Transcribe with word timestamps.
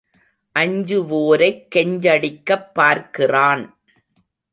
அஞ்சுவோரைக் 0.55 1.67
கெஞ்சடிக்கப் 1.75 2.73
பார்க்கிறான். 2.73 3.77